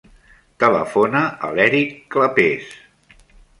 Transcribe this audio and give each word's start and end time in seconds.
Telefona 0.63 1.21
a 1.49 1.53
l'Èric 1.59 1.93
Clapes. 2.17 2.75